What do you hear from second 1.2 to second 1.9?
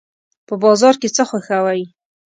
خوښوئ؟